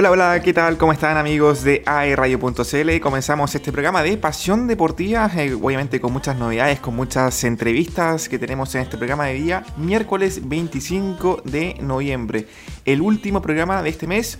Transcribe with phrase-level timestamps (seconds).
[0.00, 0.78] Hola, hola, ¿qué tal?
[0.78, 3.00] ¿Cómo están amigos de aerradio.cl?
[3.00, 8.38] Comenzamos este programa de Pasión Deportiva, eh, obviamente con muchas novedades, con muchas entrevistas que
[8.38, 12.46] tenemos en este programa de día, miércoles 25 de noviembre,
[12.84, 14.38] el último programa de este mes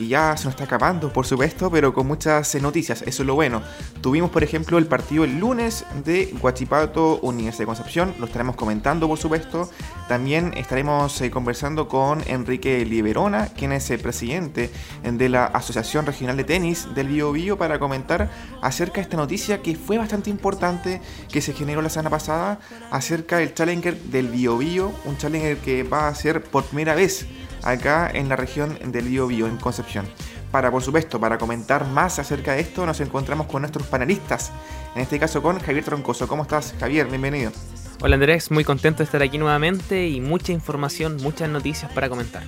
[0.00, 3.26] que ya se nos está acabando, por supuesto, pero con muchas eh, noticias, eso es
[3.26, 3.60] lo bueno.
[4.00, 9.06] Tuvimos, por ejemplo, el partido el lunes de Guachipato, Universidad de Concepción, lo estaremos comentando,
[9.06, 9.68] por supuesto.
[10.08, 14.70] También estaremos eh, conversando con Enrique Liberona, quien es el presidente
[15.02, 18.30] de la Asociación Regional de Tenis del Bio Bio, para comentar
[18.62, 22.58] acerca de esta noticia que fue bastante importante, que se generó la semana pasada,
[22.90, 27.26] acerca del Challenger del Bio Bio, un Challenger que va a ser por primera vez
[27.62, 30.06] acá en la región del Bio en Concepción.
[30.50, 34.52] Para, por supuesto, para comentar más acerca de esto, nos encontramos con nuestros panelistas.
[34.94, 36.26] En este caso con Javier Troncoso.
[36.26, 37.06] ¿Cómo estás, Javier?
[37.06, 37.52] Bienvenido.
[38.02, 42.42] Hola Andrés, muy contento de estar aquí nuevamente y mucha información, muchas noticias para comentar.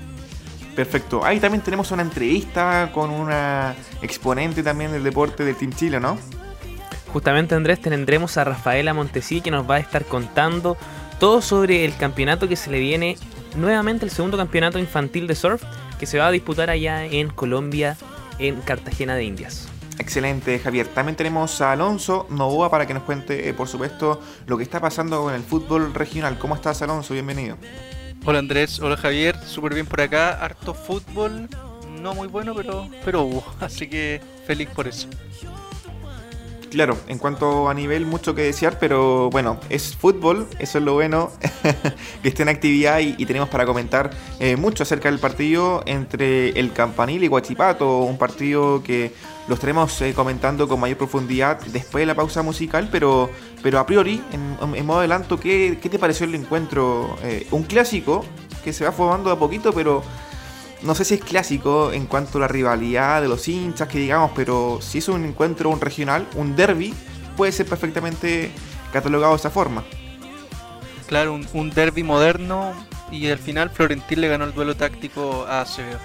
[0.75, 1.25] Perfecto.
[1.25, 6.19] Ahí también tenemos una entrevista con una exponente también del deporte del Team Chile, ¿no?
[7.13, 10.79] Justamente Andrés tendremos a Rafaela Montesí que nos va a estar contando
[11.21, 13.19] todo sobre el campeonato que se le viene
[13.57, 15.63] nuevamente el segundo campeonato infantil de surf
[15.99, 17.97] que se va a disputar allá en Colombia,
[18.39, 19.69] en Cartagena de Indias.
[19.99, 20.87] Excelente, Javier.
[20.89, 24.81] También tenemos a Alonso Novoa para que nos cuente, eh, por supuesto, lo que está
[24.81, 26.39] pasando con el fútbol regional.
[26.39, 27.15] ¿Cómo estás, Alonso?
[27.15, 27.57] Bienvenido.
[28.25, 28.81] Hola, Andrés.
[28.81, 29.37] Hola, Javier.
[29.45, 30.43] Súper bien por acá.
[30.43, 31.49] Harto fútbol.
[32.01, 33.45] No muy bueno, pero, pero hubo.
[33.61, 35.09] Así que feliz por eso
[36.73, 40.95] claro, en cuanto a nivel, mucho que desear, pero bueno, es fútbol, eso es lo
[40.95, 41.31] bueno,
[42.23, 46.73] que esté en actividad y, tenemos para comentar eh, mucho acerca del partido entre el
[46.73, 49.13] Campanil y Guachipato, un partido que
[49.49, 53.31] lo estaremos eh, comentando con mayor profundidad después de la pausa musical, pero,
[53.63, 57.17] pero a priori, en, modo adelanto, ¿qué, ¿qué, te pareció el encuentro?
[57.23, 58.25] Eh, un clásico
[58.65, 60.03] que se va formando a poquito, pero
[60.85, 64.33] no sé si es clásico en cuanto a la rivalidad de los hinchas, que digamos,
[64.35, 66.95] pero si es un encuentro, un regional, un derby,
[67.37, 68.51] puede ser perfectamente
[68.93, 69.85] catalogado de esa forma.
[71.07, 72.73] Claro, un, derby moderno
[73.11, 75.99] y al final Florentín le ganó el duelo táctico a Acevedo.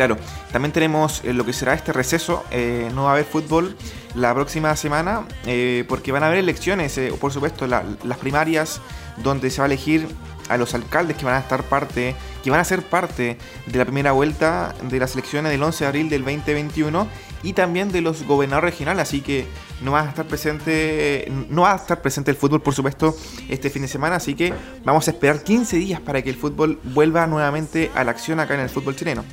[0.00, 0.16] Claro,
[0.50, 3.76] también tenemos eh, lo que será este receso, eh, no va a haber fútbol
[4.14, 8.80] la próxima semana eh, porque van a haber elecciones, por supuesto, las primarias
[9.18, 10.08] donde se va a elegir
[10.48, 13.84] a los alcaldes que van a estar parte, que van a ser parte de la
[13.84, 17.06] primera vuelta de las elecciones del 11 de abril del 2021
[17.42, 19.46] y también de los gobernadores regionales, así que
[19.82, 23.14] no va a estar presente, no va a estar presente el fútbol, por supuesto,
[23.50, 26.80] este fin de semana, así que vamos a esperar 15 días para que el fútbol
[26.84, 29.24] vuelva nuevamente a la acción acá en el fútbol chileno.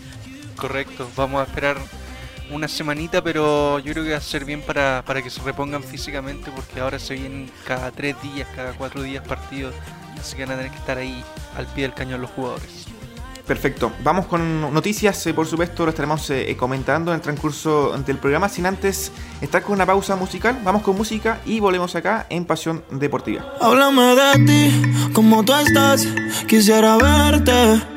[0.57, 1.77] Correcto, vamos a esperar
[2.51, 5.83] una semanita, pero yo creo que va a ser bien para, para que se repongan
[5.83, 9.73] físicamente, porque ahora se vienen cada tres días, cada cuatro días partidos
[10.19, 11.23] Así que van a tener que estar ahí
[11.55, 12.85] al pie del cañón los jugadores.
[13.45, 13.93] Perfecto.
[14.03, 18.49] Vamos con noticias, eh, por supuesto, lo estaremos eh, comentando en el transcurso del programa.
[18.49, 22.83] Sin antes estar con una pausa musical, vamos con música y volvemos acá en Pasión
[22.91, 23.53] Deportiva.
[23.61, 26.05] Háblame de ti, como tú estás,
[26.47, 27.96] quisiera verte.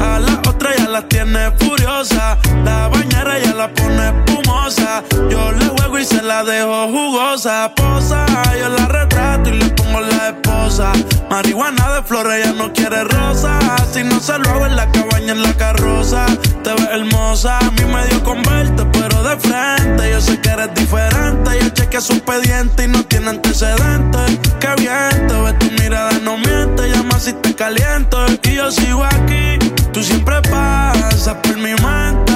[0.00, 2.38] a la otra ya la tiene furiosa.
[2.64, 5.02] La bañera ya la pone espumosa.
[5.30, 5.67] Yo le
[5.98, 7.72] juego y se la dejo jugosa.
[7.74, 8.26] Posa,
[8.58, 10.92] yo la retrato y le pongo la esposa.
[11.30, 13.58] Marihuana de flores, ella no quiere rosa.
[13.92, 16.26] Si no se lo hago en la cabaña, en la carroza.
[16.62, 20.10] Te ves hermosa, a mí me dio con verte, pero de frente.
[20.10, 21.50] Yo sé que eres diferente.
[21.60, 24.38] Yo chequeé su expediente y no tiene antecedentes.
[24.60, 26.88] Qué bien, te ves tu mirada, no miente.
[26.90, 28.24] Llama si te caliento.
[28.44, 29.58] Y yo sigo aquí
[29.92, 32.32] Tú siempre pasas por mi mente.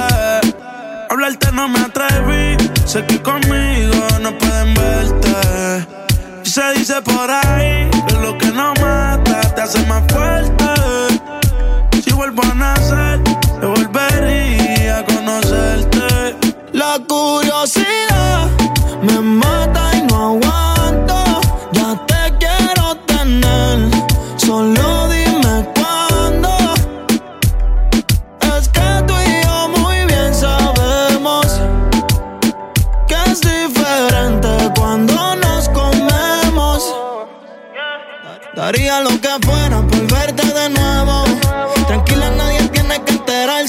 [1.09, 2.62] Hablarte no me atreví.
[2.93, 5.87] Sé que conmigo no pueden verte.
[6.45, 10.65] Y se dice por ahí que lo que no mata te hace más fuerte.
[12.03, 13.19] Si vuelvo a nacer,
[13.59, 16.35] te volvería a conocerte.
[16.73, 18.51] La curiosidad
[19.01, 19.82] me mata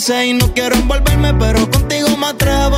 [0.06, 2.76] Y no quiero envolverme, pero contigo me atrevo.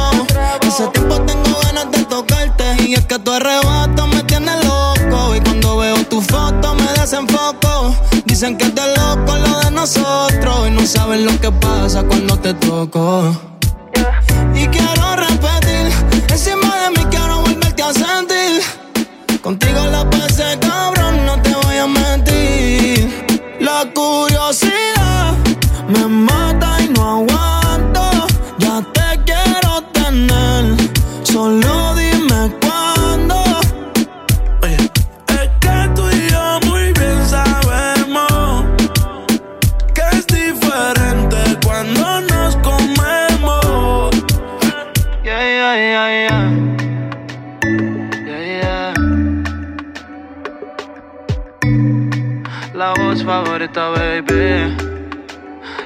[0.65, 2.77] Hace tiempo tengo ganas de tocarte.
[2.87, 5.35] Y es que tu arrebato me tiene loco.
[5.35, 7.97] Y cuando veo tu foto me desenfoco.
[8.27, 10.69] Dicen que es de loco lo de nosotros.
[10.69, 13.37] Y no saben lo que pasa cuando te toco.
[14.55, 15.93] Y quiero repetir,
[16.29, 18.63] encima de mí quiero volverte a sentir.
[19.43, 23.27] Contigo la pasé cabrón, no te voy a mentir.
[23.59, 24.86] La curiosidad
[53.75, 54.75] baby.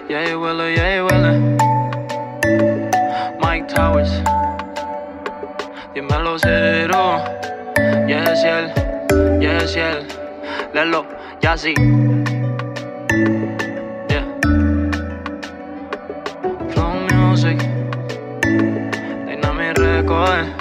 [0.08, 1.58] Yeah, you will, yeah, you will.
[3.40, 4.10] Mike Towers.
[5.94, 7.24] Dímelo cero.
[8.06, 8.72] Yes, él.
[9.40, 10.06] Yes, él.
[10.74, 11.06] Lelo,
[11.40, 11.74] ya sí.
[14.08, 14.26] Yeah.
[16.70, 17.58] Flow music.
[19.26, 20.59] Dynamic Record.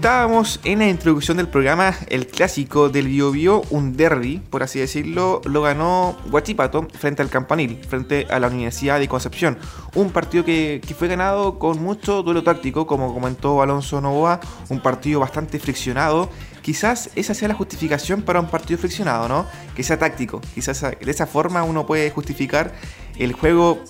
[0.00, 4.78] Comentábamos en la introducción del programa, el clásico del Bio Bio, un derby, por así
[4.78, 9.58] decirlo, lo ganó Guachipato frente al Campanil, frente a la Universidad de Concepción.
[9.94, 14.80] Un partido que, que fue ganado con mucho duelo táctico, como comentó Alonso Novoa, un
[14.80, 16.30] partido bastante friccionado.
[16.62, 19.44] Quizás esa sea la justificación para un partido friccionado, ¿no?
[19.76, 20.40] Que sea táctico.
[20.54, 22.72] Quizás de esa forma uno puede justificar
[23.18, 23.84] el juego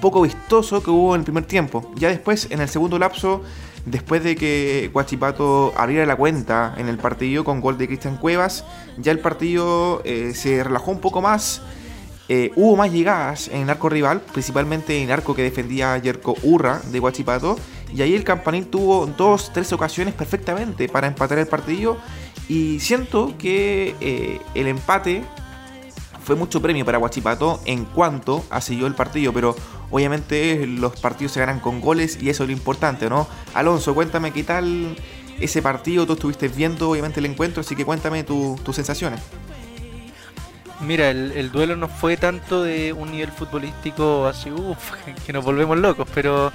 [0.00, 1.92] poco vistoso que hubo en el primer tiempo.
[1.94, 3.42] Ya después, en el segundo lapso,
[3.86, 8.64] después de que Guachipato abriera la cuenta en el partido con gol de Cristian Cuevas,
[8.98, 11.62] ya el partido eh, se relajó un poco más.
[12.30, 16.34] Eh, hubo más llegadas en el arco rival, principalmente en el arco que defendía Yerko
[16.42, 17.56] Urra de Guachipato.
[17.94, 21.98] Y ahí el Campanil tuvo dos, tres ocasiones perfectamente para empatar el partido.
[22.48, 25.22] Y siento que eh, el empate
[26.24, 29.54] fue mucho premio para Guachipato en cuanto a siguió el partido, pero
[29.90, 33.28] obviamente los partidos se ganan con goles y eso es lo importante, ¿no?
[33.52, 34.96] Alonso, cuéntame qué tal
[35.38, 39.20] ese partido, tú estuviste viendo obviamente el encuentro, así que cuéntame tu- tus sensaciones.
[40.80, 44.92] Mira, el, el duelo no fue tanto de un nivel futbolístico así, uff,
[45.26, 46.50] que nos volvemos locos, pero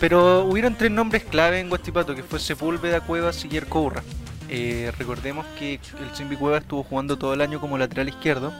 [0.00, 4.02] pero hubieron tres nombres clave en Guachipato, que fue Sepúlveda, Cuevas y Yerko Urra.
[4.48, 8.52] Eh, recordemos que el Simbi Cuevas estuvo jugando todo el año como lateral izquierdo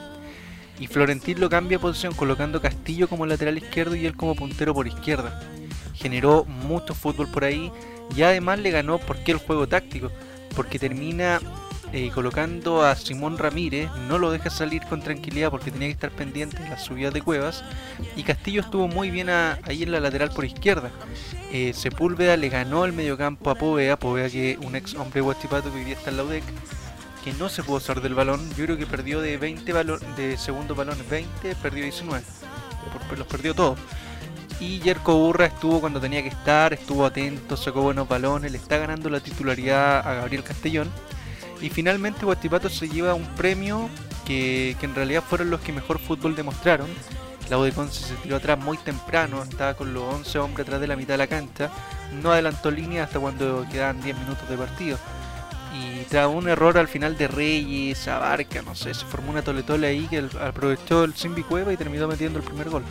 [0.78, 4.74] y Florentín lo cambia de posición colocando Castillo como lateral izquierdo y él como puntero
[4.74, 5.40] por izquierda.
[5.94, 7.72] Generó mucho fútbol por ahí
[8.14, 10.10] y además le ganó porque el juego táctico,
[10.54, 11.40] porque termina
[11.92, 16.10] eh, colocando a Simón Ramírez, no lo deja salir con tranquilidad porque tenía que estar
[16.10, 17.64] pendiente de las subidas de cuevas.
[18.16, 20.90] Y Castillo estuvo muy bien ahí en la lateral por izquierda.
[21.52, 25.92] Eh, Sepúlveda le ganó el mediocampo a Povea, Povea que un ex hombre guachipato que
[25.92, 26.44] está en la UDEC,
[27.24, 28.48] que no se pudo usar del balón.
[28.56, 32.22] Yo creo que perdió de 20 balón, de segundo balones 20, perdió 19.
[33.08, 33.78] Por- los perdió todos.
[34.60, 38.76] Y Yerko Burra estuvo cuando tenía que estar, estuvo atento, sacó buenos balones, le está
[38.76, 40.90] ganando la titularidad a Gabriel Castellón.
[41.60, 43.88] Y finalmente Guachipato se lleva un premio
[44.26, 46.88] que, que en realidad fueron los que mejor fútbol demostraron.
[47.50, 50.80] La U de Conce se tiró atrás muy temprano, estaba con los 11 hombres atrás
[50.80, 51.70] de la mitad de la cancha.
[52.22, 54.98] No adelantó línea hasta cuando quedaban 10 minutos de partido.
[55.74, 59.86] Y tras un error al final de Reyes, Abarca, no sé, se formó una toletole
[59.86, 62.84] ahí que aprovechó el Simbi Cueva y terminó metiendo el primer gol.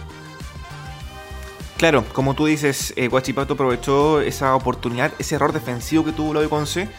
[1.78, 6.50] Claro, como tú dices, eh, Guachipato aprovechó esa oportunidad, ese error defensivo que tuvo de
[6.50, 6.90] Conce.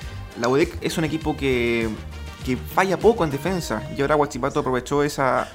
[0.40, 1.88] La UDEC es un equipo que,
[2.45, 5.49] que falla poco en defensa y ahora Guachipato aprovechó esa,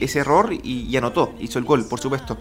[0.00, 2.36] ese error y, anotó, hizo el gol, por supuesto.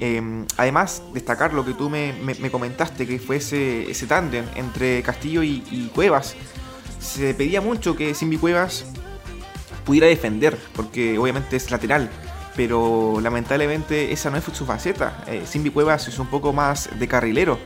[0.00, 4.44] Eh, además, destacar lo que tú me, me- me comentaste, que fue ese, ese tándem
[4.56, 6.34] entre Castillo y, y Cuevas.
[7.00, 8.84] Se pedía mucho que Simbi Cuevas
[9.84, 12.08] pudiera defender, porque obviamente es lateral,
[12.56, 15.24] pero lamentablemente esa no es su faceta.
[15.26, 17.58] Eh, Simbi Cuevas es un poco más de carrilero.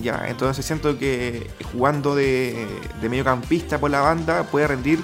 [0.00, 2.66] Ya, entonces siento que jugando de,
[3.00, 5.00] de mediocampista por la banda puede rendir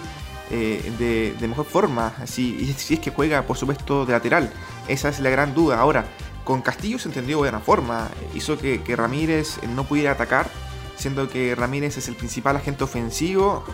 [0.49, 4.51] de, mejor forma, si, si es que juega, por supuesto, de lateral.
[4.89, 5.81] Esa es la gran duda.
[5.81, 6.07] Ahora,
[6.45, 10.49] con Castillo se entendió de buena forma, hizo que, que Ramírez no pudiera atacar,
[10.97, 13.65] siendo que Ramírez es el principal agente ofensivo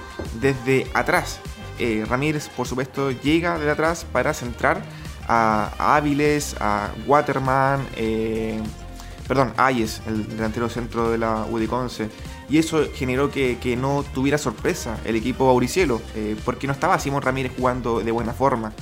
[0.41, 1.41] desde atrás.
[1.79, 4.83] Eh, Ramírez, por supuesto, llega de atrás para centrar
[5.29, 8.61] a, Áviles, a Waterman, eh,
[9.33, 12.11] perdón, Ayes, el delantero centro de la Udiconce.
[12.51, 17.23] Y eso generó que, no tuviera sorpresa el equipo Auricielo, eh, porque no estaba Simón
[17.23, 18.75] Ramírez jugando de buena forma.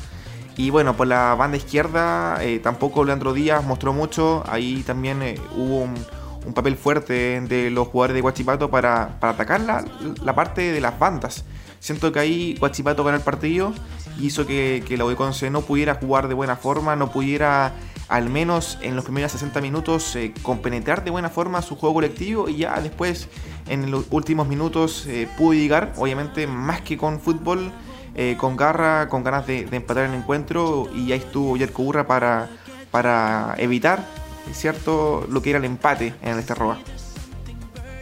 [0.56, 4.42] Y bueno, por la banda izquierda tampoco Leandro Díaz mostró mucho.
[4.48, 5.22] Ahí también
[5.56, 9.84] hubo un, papel fuerte de los jugadores de Guachipato para, atacar la,
[10.24, 11.44] la, parte de las bandas.
[11.78, 13.72] Siento que ahí Guachipato ganó el partido
[14.18, 17.72] y hizo que, que la Udeconce no pudiera jugar de buena forma, no pudiera
[18.10, 22.48] al menos en los primeros 60 minutos eh, compenetrar de buena forma su juego colectivo
[22.48, 23.28] y ya después
[23.68, 27.70] en los últimos minutos eh, pudo llegar, obviamente más que con fútbol,
[28.16, 32.50] eh, con garra, con ganas de, empatar el encuentro y ya estuvo Yerko Burra para,
[32.90, 34.04] para evitar
[34.52, 36.78] cierto lo que era el empate en el Esterroa.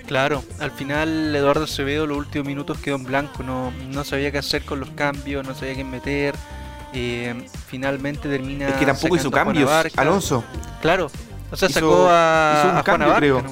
[0.07, 4.39] Claro, al final Eduardo Acevedo los últimos minutos quedó en blanco, no, no sabía qué
[4.39, 6.35] hacer con los cambios, no sabía qué meter.
[6.93, 8.69] Eh, finalmente termina.
[8.69, 10.45] Es que tampoco hizo cambios, Alonso.
[10.81, 11.11] Claro,
[11.51, 13.43] o sea, sacó a, cambio, creo.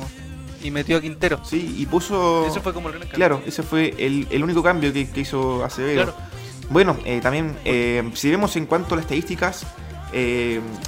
[0.62, 1.40] y metió a Quintero.
[1.44, 2.46] Sí, y puso.
[2.46, 6.14] Eso fue como el Claro, ese fue el, único cambio que, hizo Acevedo.
[6.70, 9.66] Bueno, eh, también, eh, si vemos en cuanto a las estadísticas,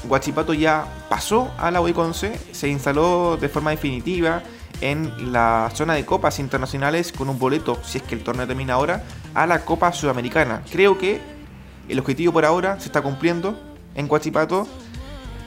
[0.05, 4.43] Guachipato ya pasó a la UIConce, se instaló de forma definitiva
[4.81, 8.75] en la zona de copas internacionales con un boleto, si es que el torneo termina
[8.75, 10.63] ahora, a la Copa Sudamericana.
[10.71, 11.21] Creo que
[11.89, 13.59] el objetivo por ahora se está cumpliendo
[13.95, 14.67] en Guachipato.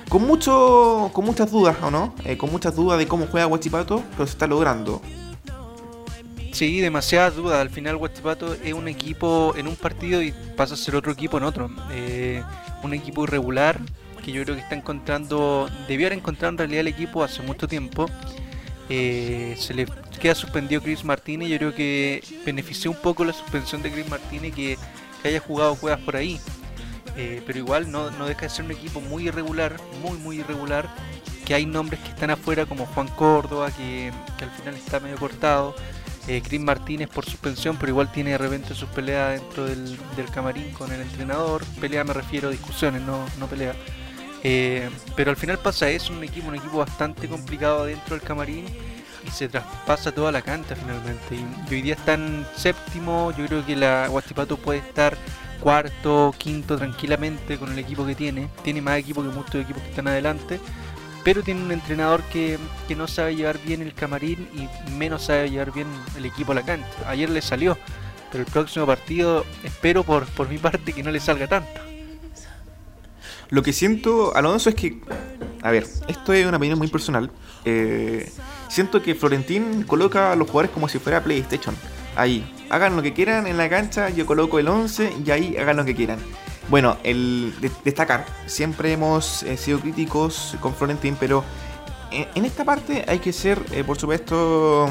[0.09, 2.13] Con, mucho, con muchas dudas, ¿o no?
[2.25, 5.01] Eh, con muchas dudas de cómo juega Guachipato, pero se está logrando.
[6.51, 7.61] Sí, demasiadas dudas.
[7.61, 11.37] Al final Guachipato es un equipo en un partido y pasa a ser otro equipo
[11.37, 11.69] en otro.
[11.91, 12.43] Eh,
[12.83, 13.79] un equipo irregular
[14.21, 17.67] que yo creo que está encontrando, debió haber encontrado en realidad el equipo hace mucho
[17.67, 18.05] tiempo
[18.93, 19.87] eh, se le
[20.19, 21.47] queda suspendido Chris Martínez.
[21.47, 24.77] Yo creo que benefició un poco la suspensión de Chris Martínez que,
[25.29, 26.39] haya jugado juegas por ahí.
[27.17, 30.89] Eh, pero igual no, deja de ser un equipo muy irregular, muy muy irregular.
[31.45, 34.11] Que hay nombres que están afuera como Juan Córdoba, que,
[34.41, 35.75] al final está medio cortado.
[36.27, 39.97] Eh, Chris Martínez por suspensión, pero igual tiene de repente sus peleas dentro del,
[40.33, 41.65] camarín con el entrenador.
[41.79, 43.73] Pelea me refiero a discusiones, no, no pelea.
[44.43, 48.65] Eh, pero al final pasa eso, un equipo, un equipo bastante complicado dentro del camarín
[49.25, 51.35] y se traspasa toda la cancha finalmente.
[51.35, 55.17] Y, hoy día están séptimo, yo creo que la Guachipato puede estar
[55.59, 58.49] cuarto, quinto tranquilamente con el equipo que tiene.
[58.63, 60.59] Tiene más equipo que muchos equipos que están adelante.
[61.23, 65.51] Pero tiene un entrenador que, que no sabe llevar bien el camarín y menos sabe
[65.51, 65.87] llevar bien
[66.17, 66.87] el equipo a la cancha.
[67.05, 67.77] Ayer le salió,
[68.31, 71.81] pero el próximo partido espero por, por mi parte que no le salga tanto.
[73.51, 75.01] Lo que siento, Alonso, es que.
[75.61, 77.31] A ver, esto es una opinión muy personal.
[77.65, 78.31] Eh,
[78.67, 81.75] siento que Florentín coloca a los jugadores como si fuera PlayStation.
[82.15, 85.77] Ahí, hagan lo que quieran en la cancha, yo coloco el 11 y ahí hagan
[85.77, 86.19] lo que quieran.
[86.69, 87.53] Bueno, el
[87.83, 91.43] destacar, siempre hemos eh, sido críticos con Florentín, pero
[92.11, 94.89] en, esta parte hay que ser, eh, por supuesto,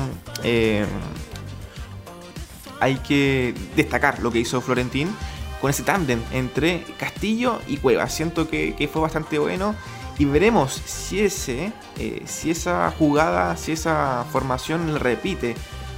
[2.80, 5.14] hay que destacar lo que hizo Florentín
[5.60, 8.12] con ese tándem entre Castillo y Cuevas.
[8.14, 9.74] Siento que, fue bastante bueno
[10.20, 15.54] y veremos si, ese, eh, si esa jugada, si esa formación repite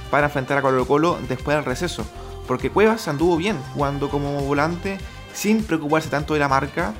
[0.09, 2.05] para enfrentar a Colo Colo después del receso.
[2.47, 4.97] Porque Cuevas anduvo bien jugando como volante
[5.33, 6.93] sin preocuparse tanto de la marca,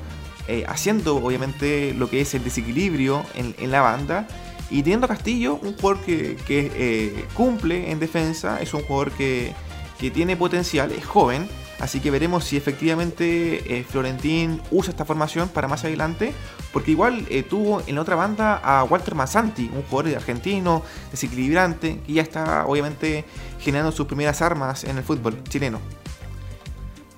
[0.49, 4.27] eh, haciendo obviamente lo que es el desequilibrio en, la banda.
[4.69, 9.53] Y teniendo a Castillo, un jugador que, eh, cumple en defensa, es un jugador que,
[9.97, 11.47] que tiene potencial, es joven
[11.83, 16.33] Así que veremos si efectivamente eh, Florentín usa esta formación para más adelante.
[16.71, 21.99] Porque igual eh, tuvo en la otra banda a Walter Massanti, un jugador argentino, desequilibrante,
[21.99, 23.25] que ya está obviamente
[23.59, 25.81] generando sus primeras armas en el fútbol chileno.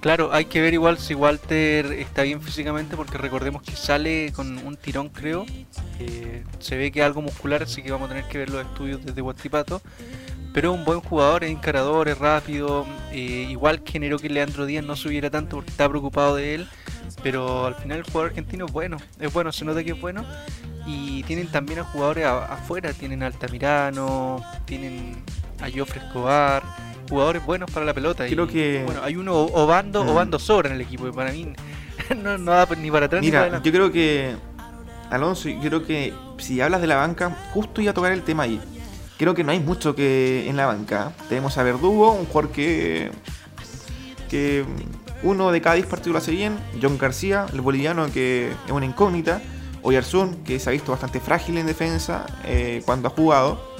[0.01, 4.57] Claro, hay que ver igual si Walter está bien físicamente porque recordemos que sale con
[4.65, 5.45] un tirón creo.
[5.99, 9.05] Eh, se ve que algo muscular, así que vamos a tener que ver los estudios
[9.05, 9.79] desde Guatipato
[10.55, 12.85] pero es un buen jugador, es encarador, es rápido.
[13.11, 16.67] Eh, igual generó que Leandro Díaz no subiera tanto porque estaba preocupado de él.
[17.21, 20.23] Pero al final el jugador argentino es bueno, es bueno, se nota que es bueno.
[20.87, 25.17] Y tienen también a jugadores afuera, tienen a Altamirano, tienen
[25.59, 26.63] a Joffre Escobar,
[27.09, 28.25] jugadores buenos para la pelota.
[28.25, 28.81] Creo que...
[28.85, 30.09] Bueno, hay uno Obando, mm.
[30.09, 31.51] Obando sobra en el equipo, y para mí
[32.23, 34.33] no, no da ni para atrás ni para yo creo que,
[35.09, 38.43] Alonso, yo creo que si hablas de la banca, justo iba a tocar el tema
[38.43, 38.61] ahí
[39.17, 41.13] creo que no hay mucho que en la banca.
[41.29, 43.11] Tenemos a Verdugo, un jugador que
[44.29, 44.65] que
[45.23, 46.57] uno de cada 10 partidos lo hace bien.
[46.81, 49.41] John García, el boliviano, que es una incógnita.
[49.81, 53.75] Oyarzún, que se ha visto bastante frágil en defensa eh, cuando ha jugado.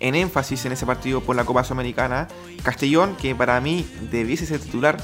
[0.00, 2.28] En énfasis en ese partido por la Copa Sudamericana.
[2.62, 4.98] Castellón, que para mí debiese ser titular.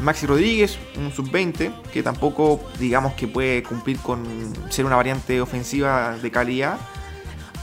[0.00, 4.24] Maxi Rodríguez, un sub-20, que tampoco digamos que puede cumplir con
[4.68, 6.78] ser una variante ofensiva de calidad.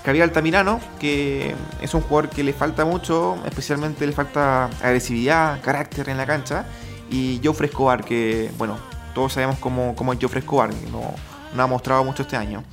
[0.10, 6.10] Javier Altamirano, que es un jugador que le falta mucho, especialmente le falta agresividad, carácter
[6.10, 6.66] en la cancha.
[7.12, 8.80] Y Joe Escobar, que bueno,
[9.14, 11.14] todos sabemos cómo, cómo es Joffre Escobar, no,
[11.54, 12.64] no ha mostrado mucho este año.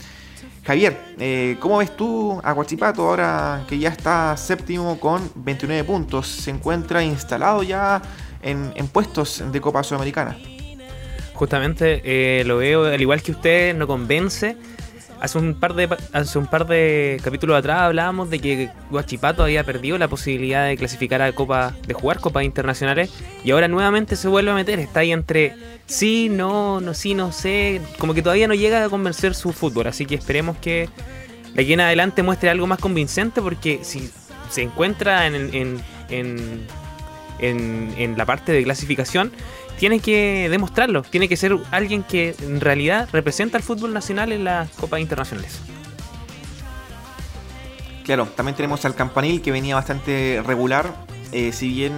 [0.64, 6.26] Javier, eh, ¿cómo ves tú a Guachipato ahora que ya está séptimo con 29 puntos?
[6.26, 8.00] Se encuentra instalado ya
[8.40, 10.38] en, puestos de Copa Sudamericana.
[11.34, 14.56] Justamente eh, lo veo, al igual que usted, no convence
[15.20, 19.64] Hace un par de hace un par de capítulos atrás hablábamos de que Guachipato había
[19.64, 23.10] perdido la posibilidad de clasificar a Copa, de jugar copas internacionales
[23.42, 25.54] y ahora nuevamente se vuelve a meter, está ahí entre
[25.86, 29.86] sí, no, no, sí, no sé, como que todavía no llega a convencer su fútbol,
[29.86, 30.88] así que esperemos que
[31.54, 34.10] de aquí en adelante muestre algo más convincente porque si
[34.50, 35.80] se encuentra en, en,
[36.10, 36.66] en,
[37.38, 39.32] en, en la parte de clasificación
[39.78, 44.44] tiene que demostrarlo, tiene que ser alguien que en realidad representa al fútbol nacional en
[44.44, 45.60] las copas internacionales.
[48.04, 50.94] Claro, también tenemos al Campanil que venía bastante regular,
[51.32, 51.92] eh, si bien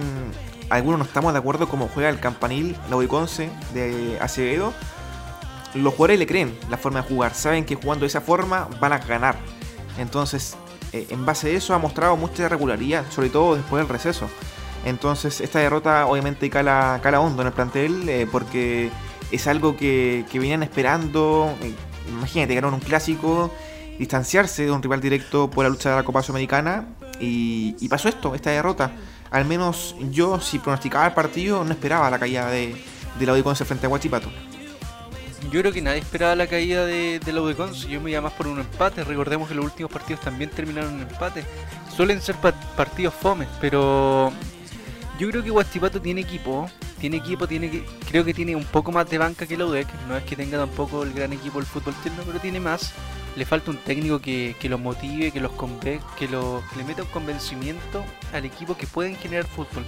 [0.69, 4.73] algunos no estamos de acuerdo cómo juega el Campanil, la Udiconce de Acevedo,
[5.75, 8.93] los jugadores le creen la forma de jugar, saben que jugando de esa forma van
[8.93, 9.35] a ganar.
[9.99, 10.55] Entonces,
[10.93, 14.27] eh, en base a eso ha mostrado mucha regularidad, sobre todo después del receso.
[14.85, 18.89] Entonces esta derrota obviamente cala, cala hondo en el plantel eh, porque
[19.31, 21.53] es algo que, que venían esperando.
[21.61, 21.73] Eh,
[22.09, 23.51] imagínate, ganaron un clásico,
[23.97, 26.87] distanciarse de un rival directo por la lucha de la Copa Sudamericana
[27.19, 28.91] y, pasó esto, esta derrota.
[29.31, 32.75] Al menos yo, si pronosticaba el partido, no esperaba la caída de,
[33.19, 34.29] de la frente a Guachipato.
[35.51, 37.87] Yo creo que nadie esperaba la caída de, de la Udiconce.
[37.87, 39.03] Yo me iba más por un empate.
[39.03, 41.43] Recordemos que los últimos partidos también terminaron en empate.
[41.95, 42.35] Suelen ser
[42.75, 44.31] partidos fomes, pero
[45.19, 49.09] yo creo que Guachipato tiene equipo, tiene equipo, tiene creo que tiene un poco más
[49.09, 51.93] de banca que la UDEC, no es que tenga tampoco el gran equipo del fútbol
[52.01, 52.93] chileno, pero tiene más.
[53.35, 57.03] Le falta un técnico que, que los motive, que los conve que, lo, le meta
[57.03, 58.03] un convencimiento
[58.33, 59.83] al equipo que pueden generar fútbol.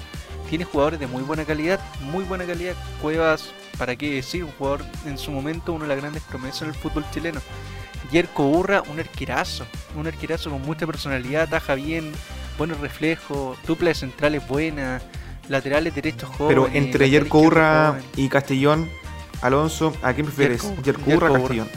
[0.50, 2.76] Tiene jugadores de muy buena calidad, muy buena calidad.
[3.02, 6.68] Cuevas, para qué decir, un jugador en su momento, uno de las grandes promesas en
[6.70, 7.42] el fútbol chileno.
[8.12, 9.66] Yerko Urra, un arquerazo,
[9.96, 12.12] un arquerazo con mucha personalidad, taja bien,
[12.58, 15.02] buenos reflejos, dupla de centrales buena,
[15.50, 16.70] laterales derechos jóvenes.
[16.70, 18.90] Pero entre Yerko Urra y Castellón,
[19.42, 20.72] Alonso, ¿a quién prefieres?
[20.84, 21.70] Yerko Urra o Castellón.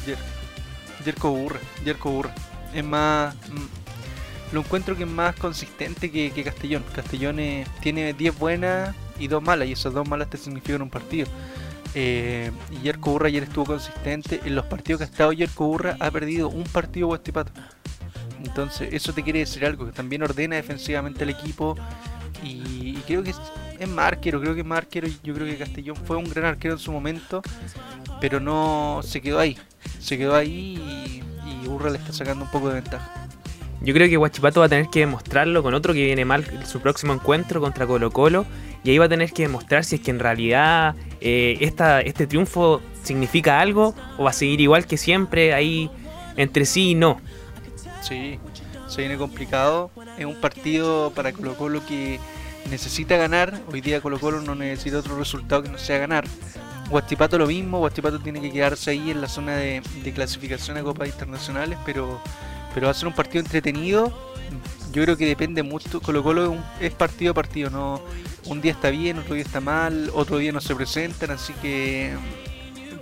[1.05, 2.35] Yerko Urra, Yerko Urra.
[2.75, 3.35] Es más.
[3.35, 6.85] Mm, lo encuentro que es más consistente que, Castellón.
[6.95, 7.39] Castellón
[7.81, 11.27] tiene 10 buenas y 2 malas, y esas 2 malas te significan un partido.
[11.95, 12.51] Eh,
[12.83, 14.41] Yerko Urra ayer estuvo consistente.
[14.45, 17.53] En los partidos que ha estado Yerko Urra ha perdido un partido Guastipato.
[18.45, 21.77] Entonces, eso te quiere decir algo, que también ordena defensivamente al equipo.
[22.43, 23.41] Y, creo que es,
[23.79, 25.09] es, más arquero, creo que es más arquero.
[25.23, 27.43] Yo creo que Castellón fue un gran arquero en su momento,
[28.21, 29.57] pero no se quedó ahí.
[29.99, 33.25] Se quedó ahí y, y Urra le está sacando un poco de ventaja.
[33.85, 36.81] Yo creo que Guachipato va a tener que demostrarlo con otro que viene mal su
[36.81, 38.47] próximo encuentro contra Colo Colo.
[38.83, 42.27] Y ahí va a tener que demostrar si es que en realidad eh, esta, este
[42.27, 45.91] triunfo significa algo o va a seguir igual que siempre ahí
[46.37, 47.21] entre sí y no.
[48.07, 48.39] Sí,
[48.87, 49.91] se viene complicado.
[50.19, 52.21] Es un partido para Colo Colo que
[52.69, 53.59] necesita ganar.
[53.73, 56.27] Hoy día Colo Colo no necesita otro resultado que no sea ganar.
[56.91, 59.83] Guachipato lo mismo, Guachipato tiene que quedarse ahí en la zona de,
[60.15, 62.21] clasificación a copas internacionales, pero,
[62.75, 64.13] pero va a ser un partido entretenido.
[64.93, 68.03] Yo creo que depende mucho, Colo Colo es partido a partido, no
[68.45, 72.15] un día está bien, otro día está mal, otro día no se presentan, así que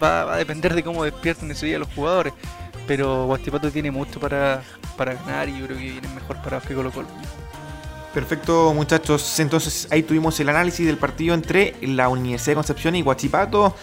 [0.00, 2.32] va, a depender de cómo despierten ese día los jugadores
[2.86, 4.62] pero Guastipato tiene mucho para,
[4.96, 7.08] para ganar y yo creo que vienen mejor parados que Colo Colo.
[8.14, 9.40] Perfecto, muchachos.
[9.40, 13.74] Entonces ahí tuvimos el análisis del partido entre la Universidad de Concepción y Guachipato,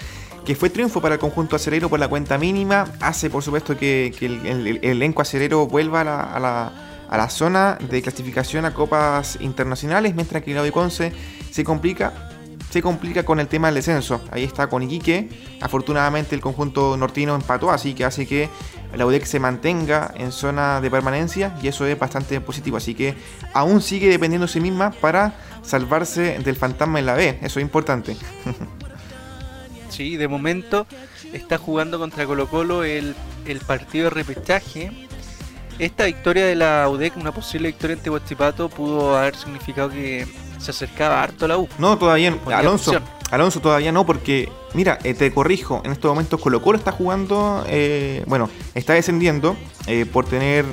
[0.45, 2.85] que fue triunfo para el conjunto acerero por la cuenta mínima.
[2.99, 6.03] Hace, por supuesto, que, el, elenco acerero vuelva a
[6.39, 6.71] la,
[7.09, 11.11] a, la, zona de clasificación a copas internacionales, mientras que el Conce
[11.49, 12.29] se complica
[12.69, 14.21] se complica con el tema del descenso.
[14.31, 15.29] Ahí está con Iquique.
[15.59, 18.49] Afortunadamente el conjunto nortino empató, así que hace que
[18.95, 22.77] la UDEC se mantenga en zona de permanencia y eso es bastante positivo.
[22.77, 23.15] Así que
[23.53, 27.39] aún sigue dependiendo de sí misma para salvarse del fantasma en la B.
[27.41, 28.17] Eso es importante.
[29.89, 30.87] Sí, de momento
[31.33, 33.15] está jugando contra Colo Colo el,
[33.67, 34.91] partido de repechaje.
[35.77, 40.27] Esta victoria de la UDEC, una posible victoria ante Huachipato, pudo haber significado que
[40.59, 41.67] se acercaba harto la U.
[41.79, 43.18] No, todavía Alonso, opción.
[43.31, 47.63] Alonso todavía no, porque, mira, eh, te corrijo, en estos momentos Colo Colo está jugando,
[47.67, 50.65] eh, bueno, está descendiendo eh, por tener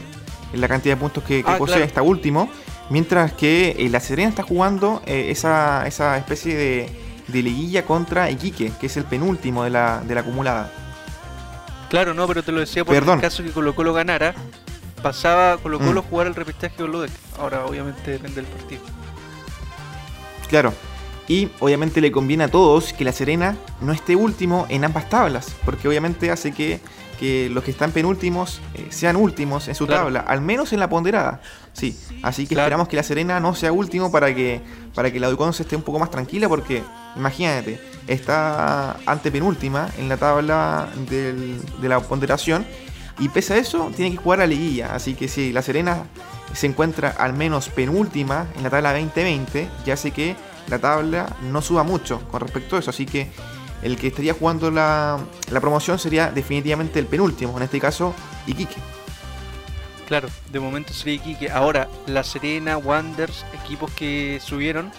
[0.55, 1.87] la cantidad de puntos que, que Ah, posee, claro.
[1.87, 2.49] está último,
[2.89, 6.91] mientras que La Serena está jugando esa, esa especie de,
[7.29, 10.73] de liguilla contra Iquique, que es el penúltimo de la, de la acumulada.
[11.91, 13.17] Claro, no, pero te lo decía por Perdón.
[13.19, 14.35] el caso que Colo Colo ganara,
[15.03, 16.07] pasaba Colo Colo Mm.
[16.09, 17.11] jugar el repechaje con Ludek.
[17.39, 18.81] Ahora obviamente depende del partido.
[20.49, 20.73] Claro.
[21.29, 25.55] Y obviamente le conviene a todos que la Serena no esté último en ambas tablas,
[25.65, 26.79] porque obviamente hace que,
[27.19, 30.05] que los que están penúltimos eh, sean últimos en su Claro.
[30.05, 31.41] tabla, al menos en la ponderada.
[31.73, 32.67] Sí, así que Claro.
[32.67, 34.61] esperamos que la Serena no sea último para que,
[34.95, 36.83] para que la Duconce esté un poco más tranquila, porque
[37.17, 42.65] imagínate, está antepenúltima en la tabla del- de la ponderación
[43.19, 46.05] y pese a eso tiene que jugar a liguilla, así que si la Serena
[46.55, 50.37] se encuentra al menos penúltima en la tabla 2020, ya hace que
[50.69, 52.91] la tabla no suba mucho con respecto a eso.
[52.91, 53.29] Así que
[53.83, 55.19] el que estaría jugando la,
[55.51, 58.15] la promoción sería definitivamente el penúltimo, en este caso
[58.47, 58.81] Iquique.
[60.07, 61.51] Claro, de momento sería Iquique.
[61.51, 64.93] Ahora, La Serena, Wanderers, equipos que subieron,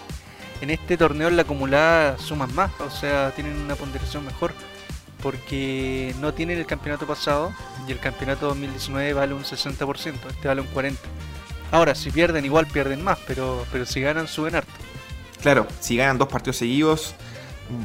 [0.60, 4.52] en este torneo en la acumulada suman más, o sea, tienen una ponderación mejor,
[5.22, 7.52] porque no tienen el campeonato pasado
[7.86, 10.96] y el campeonato 2019 vale un 60%, este vale un 40%.
[11.70, 14.72] Ahora, si pierden, igual pierden más, pero, pero si ganan, suben harto.
[15.42, 17.14] Claro, si ganan dos partidos seguidos,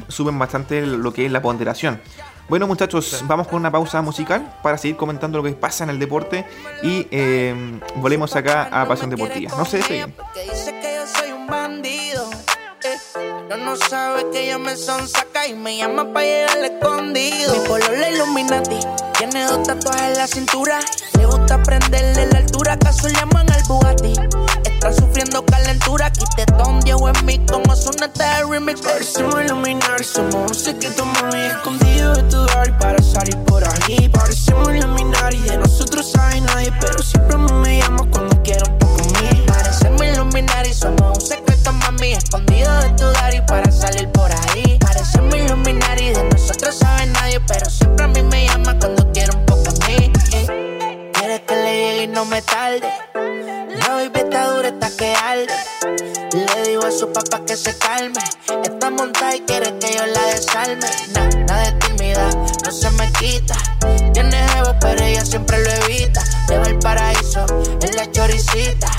[0.08, 2.00] suben bastante lo que es la ponderación.
[2.48, 5.98] Bueno muchachos, vamos con una pausa musical para seguir comentando lo que pasa en el
[5.98, 6.44] deporte
[6.82, 9.56] y eh, volvemos acá a Pasión Deportiva.
[9.56, 10.12] No se despeguen.
[10.12, 12.28] Porque dice que yo soy un bandido.
[13.48, 17.54] Pero no sabe que ella me sonsaca y me llama para llegar al escondido.
[17.54, 19.03] Mi color la Illuminati.
[19.30, 20.78] Tiene dos tatuajes en la cintura.
[21.16, 22.74] Le gusta prenderle la altura.
[22.74, 24.12] Acaso le llaman al Bugatti.
[24.64, 26.10] Está sufriendo calentura.
[26.10, 28.82] Quite ton Diego en mí como suena este remix.
[28.82, 34.10] Parecemos iluminar, somos un secreto muy escondido de tu hogar para salir por ahí.
[34.10, 39.04] Parecemos iluminar y de nosotros sabe nadie, pero siempre me llamas cuando quiero un poco
[39.04, 39.42] mí.
[39.46, 40.02] Parecemos
[57.54, 58.20] que se calme.
[58.64, 60.88] Está montada y quiere que yo la desarme.
[61.46, 63.54] Nada de timidez, no se me quita.
[64.12, 66.20] Tiene ego, pero ella siempre lo evita.
[66.48, 67.46] Lleva el paraíso
[67.80, 68.90] en la choricita.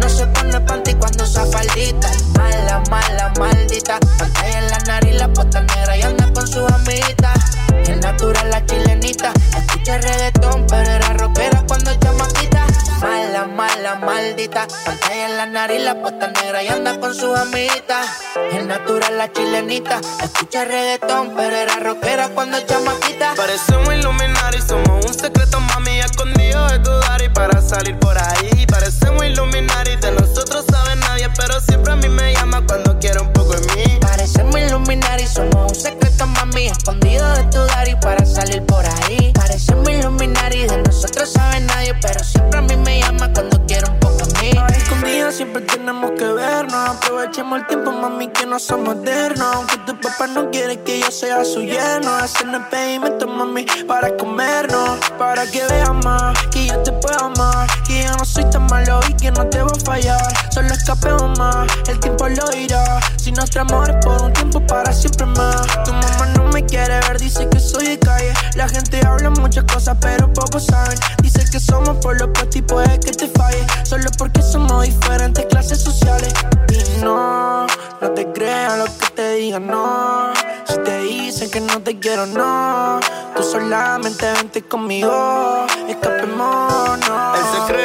[0.00, 2.10] No se pone panty cuando usa faldita.
[2.34, 4.00] Mala, mala, maldita.
[4.18, 7.38] Pantalla en la nariz, la puesta negra y anda con sus amiguitas.
[7.86, 9.32] Es natural la chilenita.
[9.54, 12.64] Escucha reggaetón, pero era rockera cuando chamaquita.
[13.00, 14.66] Mala, mala, maldita.
[15.58, 18.06] Nariz, la puesta negra y anda con sus amiguitas.
[18.52, 20.00] Es natural la chilenita.
[20.22, 23.34] Escucha reggaetón, pero era rockera cuando chamaquita.
[23.34, 26.92] Parecemos iluminar y somos un secreto, mami, escondido de tu
[27.24, 28.66] y para salir por ahí.
[28.66, 33.18] Parecemos iluminar y de nosotros sabe nadie, pero siempre a mí me llama cuando quiere
[33.20, 33.98] un poco de mí.
[34.00, 37.58] Parecemos iluminar y somos un secreto, mami, escondido de tu
[37.90, 38.97] y para salir por ahí.
[47.56, 49.54] El tiempo, mami, que no somos modernos.
[49.54, 52.10] Aunque tu papá no quiere que yo sea su yerno.
[52.16, 54.98] Hacen el pedimento, mami, para comernos.
[55.18, 57.68] Para que veas más, que yo te puedo amar.
[57.88, 60.52] Que yo no soy tan malo y que no te voy a fallar.
[60.52, 63.00] Solo escapemos más, el tiempo lo dirá.
[63.16, 65.66] Si nuestro amor es por un tiempo, para siempre más.
[65.84, 68.34] Tu mamá no me quiere ver, dice que soy de calle.
[68.56, 70.98] La gente habla muchas cosas, pero pocos saben.
[71.22, 73.66] Dice que somos por los puestos y puede que te falle.
[73.84, 76.32] Solo porque somos diferentes clases sociales.
[76.70, 77.66] Y no,
[78.02, 80.32] no te creas lo que te digan, no.
[80.66, 83.00] Si te dicen que no te quiero, no.
[83.34, 87.38] Tú solamente vente conmigo, escapémonos.
[87.38, 87.77] El secreto,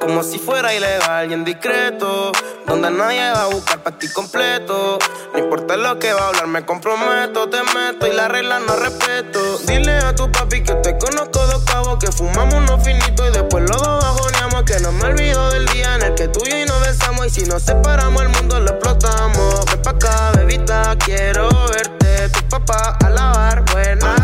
[0.00, 2.32] como si fuera ilegal y en discreto.
[2.66, 4.98] Donde nadie va a buscar para ti completo.
[5.32, 8.76] No importa lo que va a hablar, me comprometo, te meto y la regla no
[8.76, 9.58] respeto.
[9.66, 13.68] Dile a tu papi que te conozco dos cabos, que fumamos unos finitos y después
[13.68, 14.62] los dos bajoneamos.
[14.64, 17.26] Que no me olvido del día en el que tú y yo nos besamos.
[17.26, 19.64] Y si nos separamos, el mundo lo explotamos.
[19.66, 22.28] Ven pa' acá, bebita, quiero verte.
[22.28, 24.19] Tu papá a lavar, buena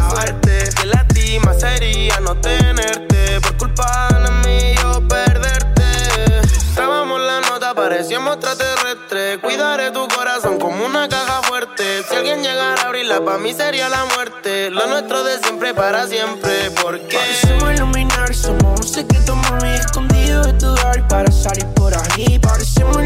[8.37, 9.39] parecíamos extraterrestres.
[9.39, 12.03] Cuidaré tu corazón como una caja fuerte.
[12.09, 14.71] Si alguien llegara a abrirla, pa' mí sería la muerte.
[14.71, 16.71] Lo nuestro de siempre para siempre.
[16.83, 22.39] Porque Parecemos iluminar, somos un secreto, mami, escondido de tu y para salir por ahí.
[22.39, 22.97] Parecemos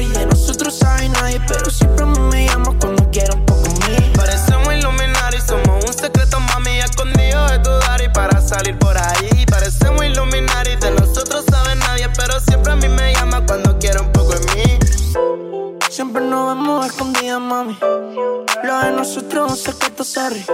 [0.00, 2.63] y de nosotros sabe nadie, pero siempre me llamas
[18.84, 20.44] de nosotros un secreto, sorry.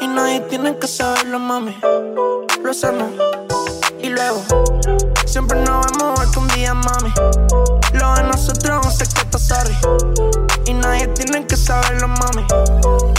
[0.00, 1.76] Y nadie tiene que saberlo, mami.
[2.62, 3.10] Lo hacemos
[4.00, 4.42] y luego.
[5.26, 7.12] Siempre nos vemos escondidas, mami.
[7.92, 9.76] Lo de nosotros un secreto, sorry.
[10.66, 13.11] Y nadie tiene que saberlo, mami.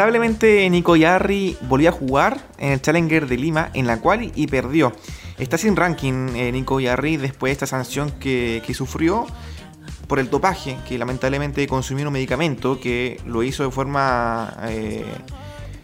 [0.00, 4.46] Lamentablemente Nico Yarri volvió a jugar en el Challenger de Lima en la cual y
[4.46, 4.94] perdió.
[5.38, 9.26] Está sin ranking eh, Nico Yarri después de esta sanción que, sufrió
[10.08, 15.04] por el topaje, que lamentablemente consumió un medicamento que lo hizo de forma eh,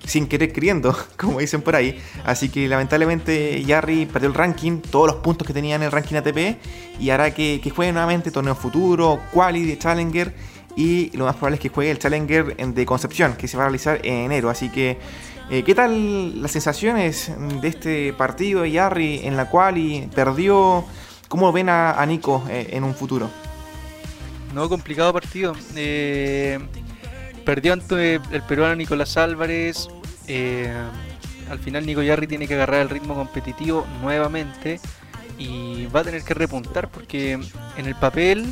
[0.06, 2.00] sin querer queriendo, como dicen por ahí.
[2.24, 6.16] Así que lamentablemente Yarri perdió el ranking, todos los puntos que tenía en el ranking
[6.16, 6.56] ATP
[6.98, 11.56] y hará que, que juegue nuevamente torneo futuro, quali de Challenger y lo más probable
[11.56, 14.50] es que juegue el Challenger de Concepción, que se va a realizar en enero.
[14.50, 14.98] Así que,
[15.50, 20.84] eh, ¿qué tal las sensaciones de este partido de Yarri en la cual perdió?
[21.28, 23.30] ¿Cómo ven a, Nico eh, en un futuro?
[24.52, 25.54] No, complicado partido.
[25.74, 26.58] Eh,
[27.46, 29.88] perdió ante el peruano Nicolás Álvarez.
[31.48, 34.78] al final Nico Yarri tiene que agarrar el ritmo competitivo nuevamente
[35.38, 38.46] y va a tener que repuntar porque en el papel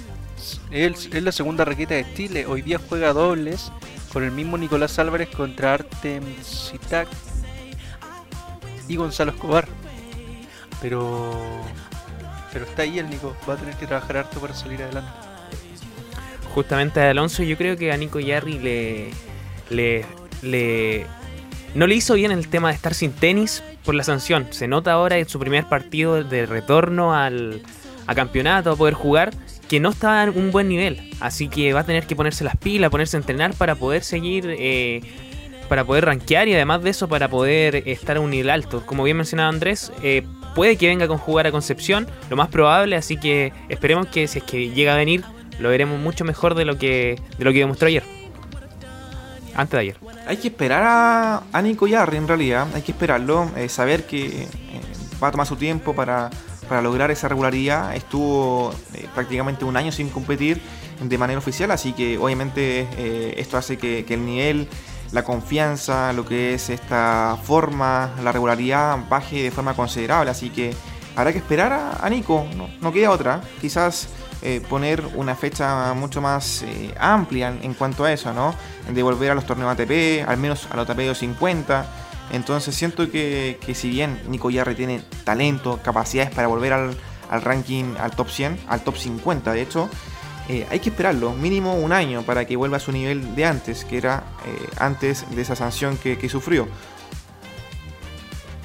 [0.70, 2.46] es, la segunda raqueta de Chile.
[2.46, 3.70] Hoy día juega dobles
[4.12, 7.08] con el mismo Nicolás Álvarez contra Artem Sitak
[8.88, 9.66] y Gonzalo Escobar.
[10.80, 11.32] Pero
[12.52, 15.10] pero está ahí el Nico, va a tener que trabajar harto para salir adelante.
[16.54, 19.10] Justamente Alonso, yo creo que a Nico Yarri le,
[19.70, 20.04] le,
[20.40, 21.04] le
[21.74, 24.46] no le hizo bien el tema de estar sin tenis por la sanción.
[24.50, 27.60] Se nota ahora en su primer partido de retorno al
[28.06, 29.32] a campeonato, a poder jugar,
[29.68, 31.10] que no está en un buen nivel.
[31.20, 34.46] Así que va a tener que ponerse las pilas, ponerse a entrenar para poder seguir,
[34.48, 35.00] eh,
[35.68, 38.84] para poder rankear y además de eso para poder estar a un nivel alto.
[38.84, 40.22] Como bien mencionaba Andrés, eh,
[40.54, 44.38] puede que venga con jugar a Concepción, lo más probable, así que esperemos que si
[44.38, 45.24] es que llega a venir,
[45.58, 48.02] lo veremos mucho mejor de lo que, de lo que demostró ayer.
[49.56, 49.96] Antes de ayer.
[50.26, 54.48] Hay que esperar a, a Nico Yarri en realidad, hay que esperarlo, eh, saber que
[55.22, 56.30] va a tomar su tiempo para
[56.64, 57.94] para lograr esa regularidad.
[57.94, 60.60] Estuvo eh, prácticamente un año sin competir
[61.00, 64.68] de manera oficial, así que obviamente eh, esto hace que, el nivel,
[65.12, 70.30] la confianza, lo que es esta forma, la regularidad baje de forma considerable.
[70.30, 70.74] Así que
[71.16, 72.46] habrá que esperar a, Nico,
[72.80, 73.40] no, queda otra.
[73.60, 74.08] Quizás
[74.42, 76.64] eh, poner una fecha mucho más
[76.98, 78.54] amplia en, cuanto a eso, ¿no?
[78.88, 83.58] De volver a los torneos ATP, al menos a los ATP 250 entonces siento que,
[83.74, 86.96] si bien Nico Yarri tiene talento, capacidades para volver al,
[87.42, 89.88] ranking, al top 100, al top 50 de hecho,
[90.48, 93.84] eh, hay que esperarlo, mínimo un año para que vuelva a su nivel de antes,
[93.84, 96.68] que era eh, antes de esa sanción que, sufrió.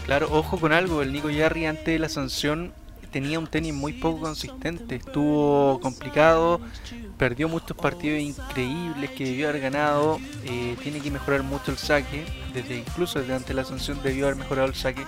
[0.06, 2.74] Claro, ojo con algo, el Nico Yarri antes de la sanción
[3.12, 6.62] tenía un tenis muy poco consistente, estuvo complicado,
[7.18, 12.26] perdió muchos partidos increíbles que debió haber ganado, eh, tiene que mejorar mucho el saque,
[12.54, 15.06] desde incluso desde ante la sanción debió haber mejorado el saque.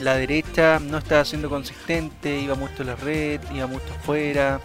[0.00, 4.60] La derecha no estaba siendo consistente, iba mucho a la red, iba mucho afuera.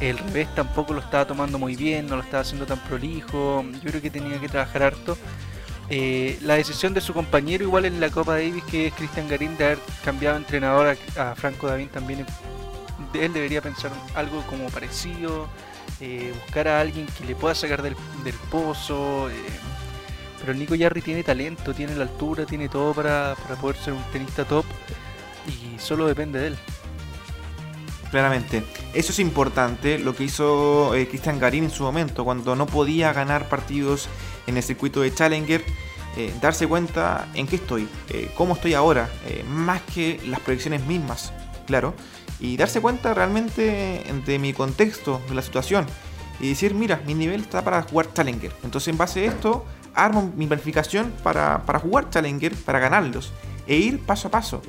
[0.00, 3.64] El revés tampoco lo estaba tomando muy bien, no lo estaba haciendo tan prolijo.
[3.82, 5.18] Yo creo que tenía que trabajar harto.
[5.92, 9.56] Eh, la decisión de su compañero, igual en la Copa Davis, que es Cristian Garín,
[9.56, 12.24] de haber cambiado entrenador a, Franco David, también
[13.12, 15.48] él debería pensar algo como parecido,
[16.00, 17.96] eh, buscar a alguien que le pueda sacar del,
[18.52, 19.28] pozo.
[19.30, 19.34] Eh,
[20.38, 24.02] pero el Nico Yarri tiene talento, tiene la altura, tiene todo para, poder ser un
[24.12, 24.64] tenista top
[25.48, 26.58] y solo depende de él.
[28.10, 28.64] Claramente.
[28.92, 33.12] Eso es importante, lo que hizo eh, Cristian Garín en su momento, cuando no podía
[33.12, 34.08] ganar partidos
[34.46, 35.64] en el circuito de Challenger,
[36.16, 39.08] eh, darse cuenta en qué estoy, eh, cómo estoy ahora,
[39.48, 41.32] más que las proyecciones mismas,
[41.66, 41.94] claro,
[42.40, 45.86] y darse cuenta realmente de mi contexto, de la situación,
[46.40, 48.52] y decir, mira, mi nivel está para jugar Challenger.
[48.64, 53.32] Entonces en base a esto, armo mi planificación para, para jugar Challenger, para ganarlos,
[53.68, 54.62] e ir paso a paso.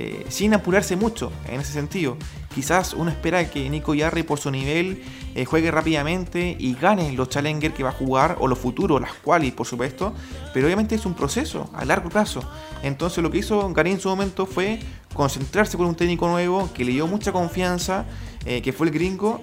[0.00, 2.16] Eh, sin apurarse mucho en ese sentido.
[2.54, 5.02] Quizás uno espera que Nico Yarri por su nivel
[5.34, 9.12] eh, juegue rápidamente y gane los Challenger que va a jugar o los futuros, las
[9.14, 10.14] quali por supuesto,
[10.54, 12.48] pero obviamente es un proceso a largo plazo.
[12.84, 14.78] Entonces lo que hizo Gary en su momento fue
[15.14, 18.04] concentrarse con un técnico nuevo que le dio mucha confianza,
[18.46, 19.42] eh, que fue el gringo,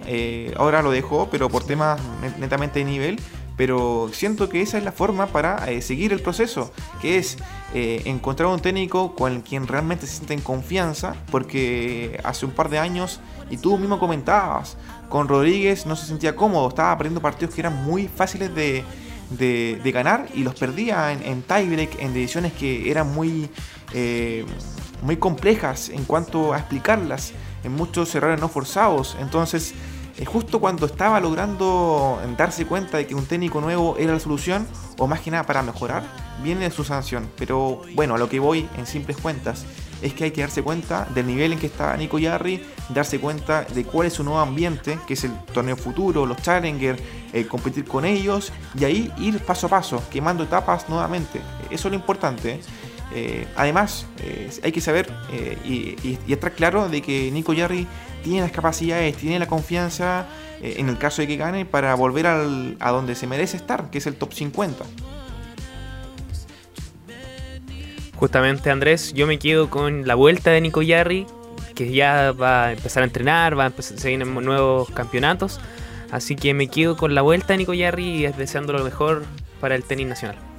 [0.55, 1.99] ahora lo dejó, pero por temas
[2.39, 3.19] netamente de nivel,
[3.57, 7.37] pero siento que esa es la forma para eh, seguir el proceso, que es
[7.73, 12.69] eh, encontrar un técnico con quien realmente se sienta en confianza, porque hace un par
[12.69, 14.77] de años, y tú mismo comentabas,
[15.09, 18.83] con Rodríguez no se sentía cómodo, estaba perdiendo partidos que eran muy fáciles de,
[19.93, 23.49] ganar y los perdía en, en tiebreak, en decisiones que eran muy,
[23.93, 24.45] eh,
[25.01, 29.73] muy complejas en cuanto a explicarlas, en muchos errores no forzados, entonces
[30.23, 34.65] justo cuando estaba logrando darse cuenta de que un técnico nuevo era la solución,
[34.97, 36.03] o más que nada para mejorar,
[36.41, 37.29] viene su sanción.
[37.37, 39.65] Pero bueno, a lo que voy en simples cuentas
[40.01, 43.63] es que hay que darse cuenta del nivel en que está Nico Yarri, darse cuenta
[43.63, 46.97] de cuál es su nuevo ambiente, que es el torneo futuro, los Challenger,
[47.33, 51.41] el competir con ellos y ahí ir paso a paso, quemando etapas nuevamente.
[51.69, 52.61] Eso es lo importante.
[53.13, 57.87] Eh, además, eh, hay que saber eh, y, y, estar claro de que Nico Yarri
[58.25, 60.25] tiene las capacidades, tiene la confianza
[60.59, 63.91] eh, en el caso de que gane para volver al, a donde se merece estar,
[63.91, 64.83] que es el top 50.
[68.15, 71.27] Justamente Andrés, yo me quedo con la vuelta de Nico Yarri,
[71.75, 75.59] que ya va a empezar a entrenar, va a empezar, se vienen nuevos campeonatos,
[76.11, 79.23] así que me quedo con la vuelta de Nico Yarri y deseando lo mejor
[79.61, 80.54] para el tenis nacional.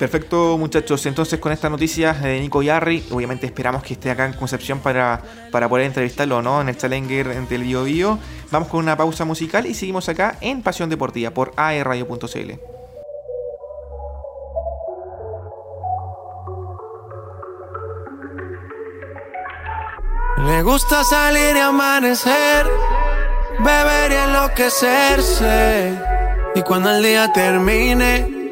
[0.00, 1.04] Perfecto, muchachos.
[1.04, 5.20] Entonces, con esta noticia de Nico Yarri, obviamente esperamos que esté acá en Concepción para,
[5.52, 6.62] para poder entrevistarlo ¿no?
[6.62, 8.18] en el Challenger entre el Bio Bio.
[8.50, 12.52] Vamos con una pausa musical y seguimos acá en Pasión Deportiva por aerradio.cl.
[20.38, 22.66] Le gusta salir y amanecer,
[23.58, 25.94] beber y enloquecerse.
[26.54, 28.39] Y cuando el día termine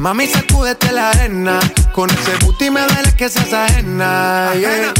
[0.00, 1.60] Mami, sacúdete la arena.
[1.92, 4.50] Con ese booty me duele que seas ajena.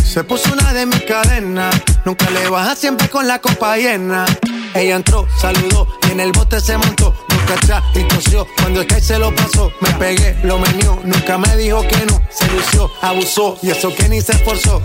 [0.05, 1.75] Se puso una de mis cadenas.
[2.05, 4.27] Nunca le baja siempre con la copa llena.
[4.75, 7.15] Ella entró, saludó y en el bote se montó.
[7.31, 8.47] Nunca atrás y tosió.
[8.59, 11.01] Cuando el que se lo pasó, me pegué, lo menió.
[11.03, 12.21] Nunca me dijo que no.
[12.29, 14.83] Se lució, abusó y eso que ni se esforzó.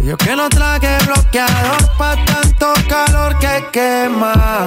[0.00, 4.66] Yo que no traje bloqueador pa' tanto calor que quema.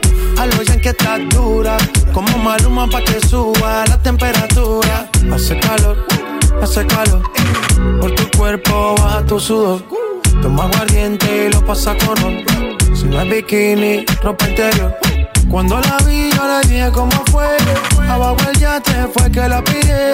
[0.41, 1.77] a lo que estás dura.
[2.13, 5.07] Como maluma pa' que suba la temperatura.
[5.33, 5.97] Hace calor,
[6.61, 7.21] hace calor.
[7.99, 9.83] Por tu cuerpo baja tu sudor.
[10.41, 12.43] Toma aguardiente y lo pasa con ron.
[12.95, 14.95] Si no es bikini, ropa interior.
[15.49, 17.49] Cuando la vi, yo le dije cómo fue.
[18.09, 20.11] Abajo el yate fue que la pide.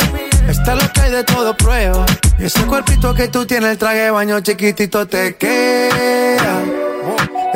[0.49, 2.05] Esta es lo que hay de todo prueba.
[2.37, 6.76] Y ese cuerpito que tú tienes, el traje de baño chiquitito te queda.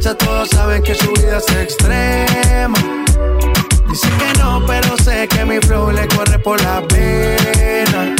[0.00, 2.78] todos saben que su vida es extrema.
[3.88, 8.16] Dice que no, pero sé que mi flow le corre por la pena.